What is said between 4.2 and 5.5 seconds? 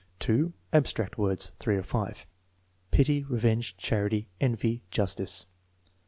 envy; justice.